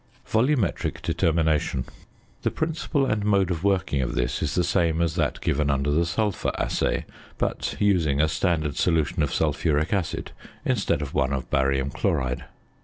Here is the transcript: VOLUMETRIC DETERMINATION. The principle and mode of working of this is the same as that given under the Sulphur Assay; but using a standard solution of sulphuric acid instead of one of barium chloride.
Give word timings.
VOLUMETRIC 0.25 1.03
DETERMINATION. 1.03 1.85
The 2.41 2.49
principle 2.49 3.05
and 3.05 3.23
mode 3.23 3.51
of 3.51 3.63
working 3.63 4.01
of 4.01 4.15
this 4.15 4.41
is 4.41 4.55
the 4.55 4.63
same 4.63 4.99
as 4.99 5.13
that 5.13 5.39
given 5.41 5.69
under 5.69 5.91
the 5.91 6.07
Sulphur 6.07 6.51
Assay; 6.57 7.05
but 7.37 7.75
using 7.79 8.19
a 8.19 8.27
standard 8.27 8.75
solution 8.77 9.21
of 9.21 9.31
sulphuric 9.31 9.93
acid 9.93 10.31
instead 10.65 11.03
of 11.03 11.13
one 11.13 11.31
of 11.31 11.51
barium 11.51 11.91
chloride. 11.91 12.45